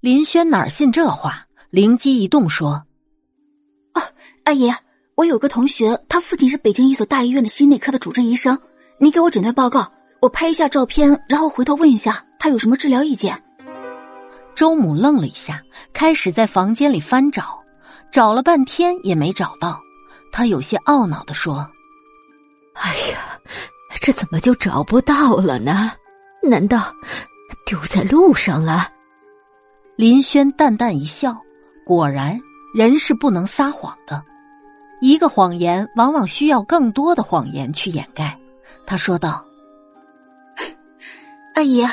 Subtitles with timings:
[0.00, 2.82] 林轩哪信这话，灵机一动说
[3.92, 4.00] ：“哦，
[4.44, 4.72] 阿姨，
[5.14, 8.58] 我有个同学，他父亲是北京一所大医院的心内科的主治医生，
[8.98, 9.92] 你给我诊断报告，
[10.22, 13.42] 我拍一下照片，然后回头问一下他有什么治疗意见。”
[14.56, 17.58] 周母愣了一下，开始在房间里翻找，
[18.10, 19.78] 找了半天也没找到，
[20.32, 21.70] 他有些懊恼的说
[22.72, 23.38] ：“哎呀，
[24.00, 25.92] 这怎么就找不到了呢？
[26.42, 26.90] 难道
[27.66, 28.88] 丢在路上了？”
[30.00, 31.38] 林轩淡淡一笑，
[31.84, 32.40] 果然，
[32.72, 34.24] 人是不能撒谎的。
[35.02, 38.34] 一个谎言往往需要更多的谎言去掩盖。
[38.86, 39.44] 他说道
[41.54, 41.86] ：“阿姨，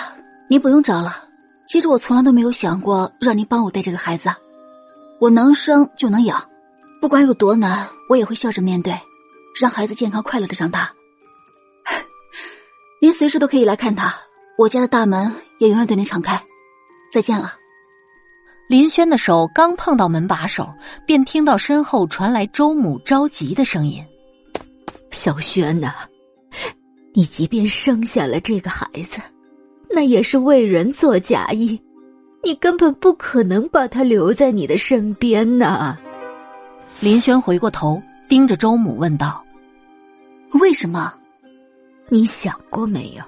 [0.49, 1.21] 您不用找了。
[1.67, 4.29] 其实我从来都没有想过让您帮我带这个孩子。
[5.20, 6.41] 我能生就能养，
[7.01, 8.98] 不管有多难，我也会笑着面对，
[9.59, 10.93] 让孩子健康快乐的长大。
[13.01, 14.15] 您随时都可以来看他，
[14.57, 16.41] 我家的大门也永远对您敞开。
[17.12, 17.53] 再见了。”
[18.67, 20.67] 林轩的手刚碰到门把手，
[21.05, 24.04] 便听到身后传来周母着急的声音
[25.10, 25.93] ：“小轩呐，
[27.13, 29.21] 你即便生下了这个孩子，
[29.90, 31.82] 那也是为人做嫁衣，
[32.43, 35.98] 你根本不可能把他留在你的身边呐。”
[36.99, 39.41] 林轩回过头，盯着周母问道
[40.60, 41.13] ：“为什么？
[42.10, 43.23] 你想过没有？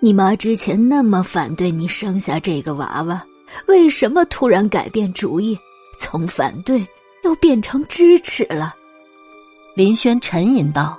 [0.00, 3.24] 你妈之前那么反对你生下这个娃娃。”
[3.66, 5.58] 为什么突然改变主意，
[5.98, 6.86] 从反对
[7.24, 8.74] 又变成支持了？
[9.74, 10.98] 林轩沉吟道：“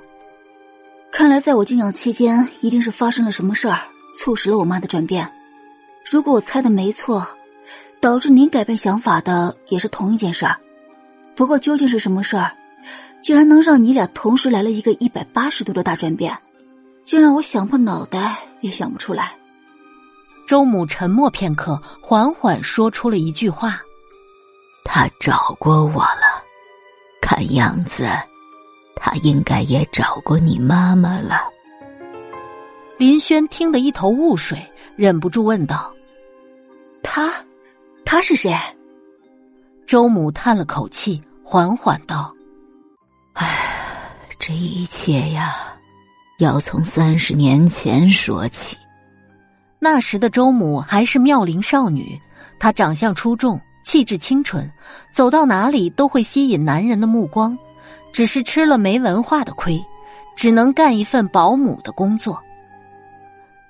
[1.11, 3.81] 看来在我静养期间，一定是发生了什么事儿，
[4.17, 5.29] 促使了我妈的转变。
[6.09, 7.25] 如果我猜的没错，
[7.99, 10.57] 导致您改变想法的也是同一件事儿。
[11.35, 12.51] 不过究竟是什么事儿，
[13.21, 16.37] 竟然能让你俩同时来了一个一百八十度的大转变，
[17.03, 19.33] 竟让我想破脑袋也想不出来。”
[20.49, 23.79] 周母沉默片刻，缓缓说出了一句话
[24.83, 26.43] ：“他找过我了，
[27.21, 28.09] 看样子，
[28.95, 31.39] 他应该也找过你妈妈了。”
[32.97, 34.59] 林轩听得一头雾水，
[34.95, 35.93] 忍不住问道
[37.03, 37.31] ：“他，
[38.03, 38.51] 他是谁？”
[39.85, 42.33] 周母叹了口气，缓缓道
[43.33, 45.77] ：“唉，这一切呀，
[46.39, 48.75] 要从三十年前说起。”
[49.79, 52.19] 那时的周母还是妙龄少女，
[52.59, 54.69] 她长相出众，气质清纯，
[55.11, 57.57] 走到哪里都会吸引男人的目光。
[58.11, 59.79] 只是吃了没文化的亏，
[60.35, 62.41] 只能干一份保姆的工作。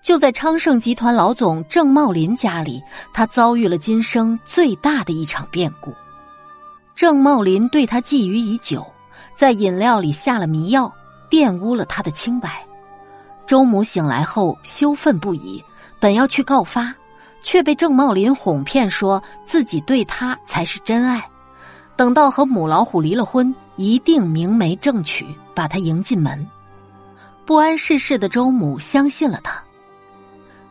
[0.01, 2.81] 就在昌盛集团老总郑茂林家里，
[3.13, 5.93] 他遭遇了今生最大的一场变故。
[6.95, 8.85] 郑茂林对他觊觎已久，
[9.35, 10.91] 在饮料里下了迷药，
[11.29, 12.65] 玷污了他的清白。
[13.49, 15.63] 周母醒来后羞愤不已。
[15.99, 16.93] 本要去告发，
[17.41, 21.27] 却被郑茂林哄骗，说自己对他才是真爱。
[21.95, 26.45] 等到和母老虎离了婚，一定明媒正娶，把他迎进门。
[27.43, 29.59] 不谙世事的周母相信了他，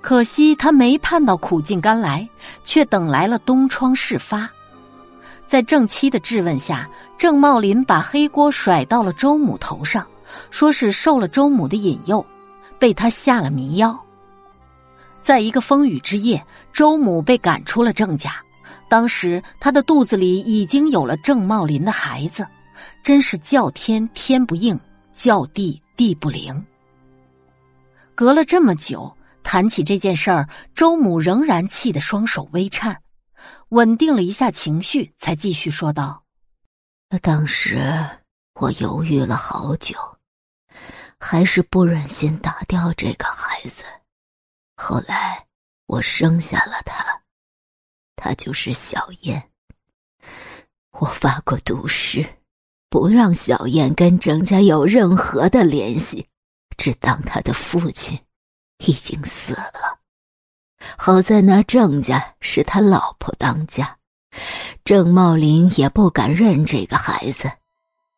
[0.01, 2.29] 可惜他没盼到苦尽甘来，
[2.63, 4.49] 却等来了东窗事发。
[5.49, 6.89] 在郑妻的质问下，
[7.19, 10.07] 郑茂林把黑锅甩到了周母头上，
[10.53, 12.25] 说是受了周母的引诱，
[12.79, 13.99] 被他下了迷药。
[15.23, 18.37] 在一个风雨之夜，周母被赶出了郑家。
[18.89, 22.47] 当时她的肚子里已经有了郑茂林的孩子，
[23.03, 24.79] 真是叫天天不应，
[25.13, 26.65] 叫地地不灵。
[28.15, 32.99] 隔了这么久，谈起这件事儿，周母仍然气得双手微颤，
[33.69, 36.23] 稳定了一下情绪，才继续说道
[37.21, 37.79] ：“当时
[38.55, 39.95] 我犹豫了好久，
[41.19, 43.85] 还是不忍心打掉这个孩子。”
[44.77, 45.47] 后来，
[45.87, 47.05] 我生下了他，
[48.17, 49.51] 他就是小燕。
[50.93, 52.25] 我发过毒誓，
[52.89, 56.27] 不让小燕跟郑家有任何的联系，
[56.77, 58.19] 只当他的父亲
[58.79, 59.99] 已经死了。
[60.97, 63.99] 好在那郑家是他老婆当家，
[64.85, 67.51] 郑茂林也不敢认这个孩子，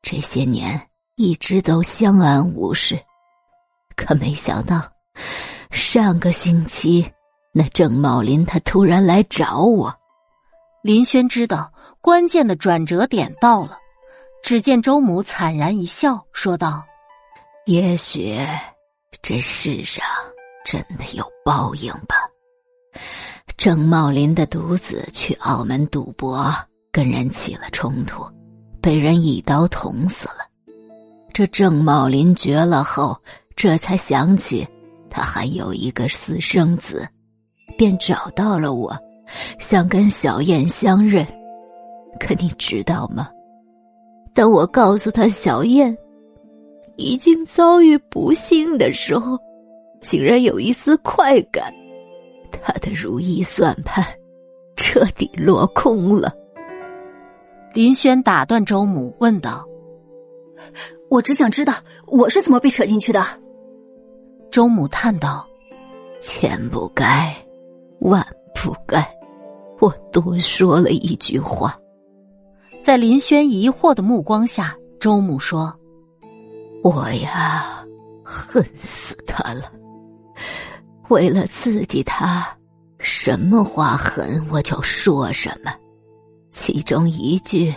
[0.02, 0.89] 这些年
[1.20, 2.98] 一直都相安无事。
[3.94, 4.80] 可没想到。
[5.70, 7.12] 上个星期，
[7.52, 9.94] 那郑茂林他突然来找我。
[10.82, 11.70] 林轩知道
[12.00, 13.76] 关键的转折点到了，
[14.42, 16.82] 只见周母惨然一笑，说道
[17.66, 18.34] ：“也许
[19.20, 20.02] 这世上
[20.64, 22.16] 真的有报应吧。”
[23.58, 26.50] 郑茂林的独子去澳门赌博，
[26.90, 28.24] 跟人起了冲突，
[28.80, 30.49] 被人一刀捅死了。
[31.32, 33.16] 这郑茂林绝了后，
[33.56, 34.66] 这才想起。
[35.08, 37.08] 他还有一个私生子，
[37.76, 38.96] 便找到了我，
[39.58, 41.26] 想跟小燕相认。
[42.18, 43.28] 可你知道吗？
[44.32, 45.96] 当我告诉他小燕
[46.96, 49.36] 已经遭遇不幸的时候，
[50.00, 51.72] 竟然有一丝快感。
[52.62, 54.04] 他的如意算盘
[54.76, 56.32] 彻底落空了。
[57.74, 59.64] 林轩打断周母，问道
[61.08, 61.74] ：“我只想知道
[62.06, 63.24] 我是怎么被扯进去的。”
[64.50, 65.46] 周母叹道
[66.20, 67.34] ：“千不该，
[68.00, 69.08] 万不该，
[69.78, 71.78] 我多说了一句话。”
[72.82, 75.72] 在林轩疑惑的目光下，周母说
[76.82, 77.84] ：“我呀，
[78.24, 79.70] 恨死他了。
[81.08, 82.46] 为了刺激他，
[82.98, 85.72] 什么话狠我就说什么。”
[86.50, 87.72] 其中一句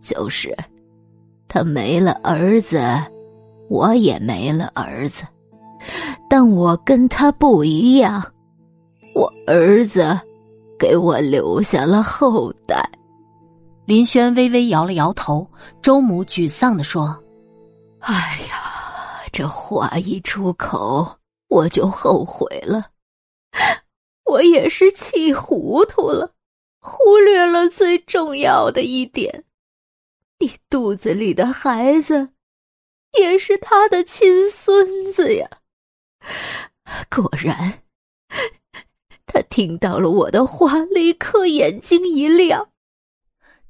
[0.00, 0.54] 就是，
[1.48, 2.80] 他没了儿子，
[3.68, 5.24] 我也没了儿子，
[6.28, 8.22] 但我跟他不一样，
[9.14, 10.18] 我儿子
[10.78, 12.88] 给我留下了后代。
[13.86, 15.48] 林轩微微摇了摇头，
[15.80, 17.16] 周母沮丧的说
[18.00, 18.14] ：“哎
[18.50, 21.06] 呀，这话一出口，
[21.48, 22.84] 我就后悔了，
[24.26, 26.30] 我也是气糊涂了。”
[26.80, 29.44] 忽略了最重要的一点，
[30.40, 32.30] 你肚子里的孩子
[33.18, 35.48] 也是他的亲孙子呀。
[37.10, 37.82] 果然，
[39.26, 42.68] 他听到了我的话，立刻眼睛一亮。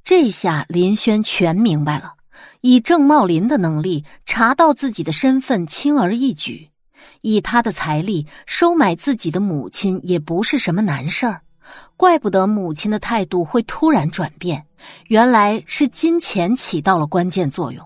[0.04, 2.16] 这下林轩全明白了，
[2.60, 6.70] 以郑茂林的能力查到自己的身份轻而易举，
[7.22, 11.42] 以他的财力收买自己的母亲也不是什么难事儿。
[11.96, 14.66] 怪不得母亲的态度会突然转变，
[15.08, 17.84] 原来是金钱起到了关键作用。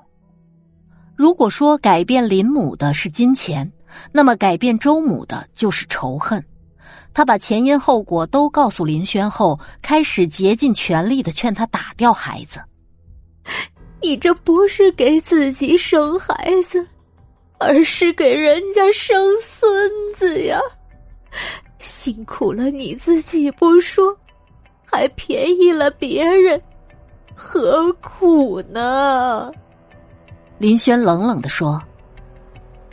[1.14, 3.70] 如果说改变林母的是金钱，
[4.10, 6.44] 那么改变周母的就是仇恨。
[7.14, 12.60] 他把前因后果都告诉林轩后，开始竭尽全力的劝他打掉孩子。
[14.00, 16.84] 你这不是给自己生孩子，
[17.58, 20.58] 而是给人家生孙子呀！
[21.78, 24.16] 辛苦了你自己不说，
[24.84, 26.60] 还便宜了别人，
[27.44, 29.50] 何苦呢？
[30.58, 31.82] 林轩冷冷的说：“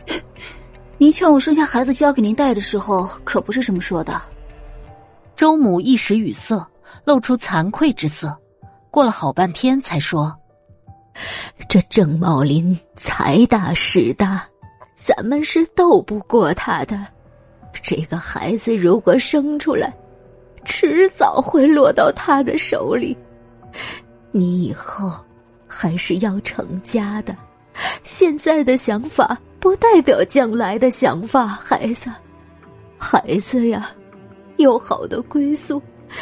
[0.98, 4.20] 您劝我生下孩子交给您带的时候，可不是这么说的。”
[5.38, 6.68] 周母一时语塞，
[7.06, 8.36] 露出惭愧之色，
[8.90, 10.36] 过了好半天才说
[11.70, 14.44] ：“这郑茂林财大势大，
[14.96, 17.00] 咱们是斗不过他的。”
[17.84, 19.96] 这个孩子如果生出来，
[20.66, 23.16] 迟早会落到他的手里。
[24.32, 25.12] 你以后
[25.68, 27.36] 还是要成家的，
[28.04, 32.10] 现在的想法不代表将来的想法，孩子。
[32.98, 33.90] 孩子呀，
[34.58, 35.82] 有好的归宿，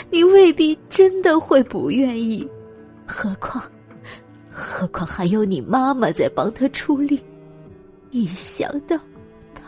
[0.09, 2.47] 你未必真的会不愿意。
[3.05, 3.63] 何况，
[4.51, 7.19] 何况还有你妈妈在帮他出力。
[8.11, 8.97] 一想到……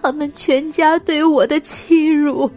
[0.02, 2.50] 他们全家对我的欺辱，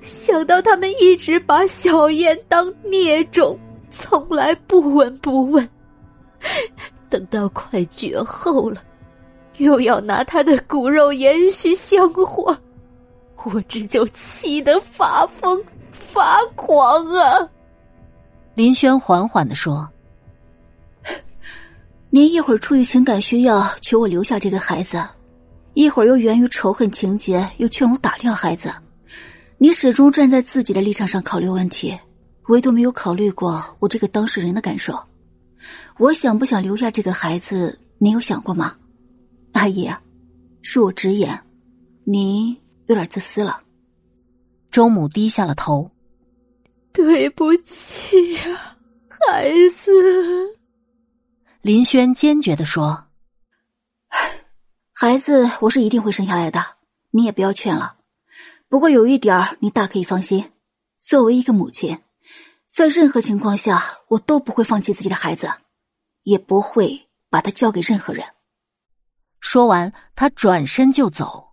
[0.00, 3.58] 想到他们一直把小燕当孽种，
[3.90, 5.68] 从来不闻不问，
[7.08, 8.82] 等到快绝后了，
[9.56, 12.56] 又要拿他的骨肉延续香火，
[13.44, 15.62] 我这就气得发疯
[15.92, 17.48] 发狂啊！
[18.54, 19.88] 林轩缓缓的说
[22.10, 25.02] ：“您一会儿出于情感需要，求我留下这个孩子。”
[25.74, 28.72] 一会儿又源于仇恨情节，又劝我打掉孩子。
[29.58, 31.96] 你始终站在自己的立场上考虑问题，
[32.48, 34.98] 唯独没有考虑过我这个当事人的感受。
[35.98, 38.76] 我想不想留下这个孩子，你有想过吗？
[39.52, 39.88] 阿姨，
[40.62, 41.42] 恕我直言，
[42.04, 42.52] 您
[42.86, 43.62] 有点自私了。
[44.70, 45.90] 周母低下了头，
[46.92, 48.76] 对不起呀，
[49.08, 49.90] 孩子。
[51.60, 53.04] 林轩坚决的说。
[54.92, 56.64] 孩子，我是一定会生下来的，
[57.10, 57.96] 你也不要劝了。
[58.68, 60.52] 不过有一点你大可以放心，
[61.00, 61.98] 作为一个母亲，
[62.70, 65.50] 在任何情况下，我都不会放弃自己的孩子，
[66.22, 68.24] 也不会把他交给任何人。
[69.40, 71.50] 说完，他转身就走。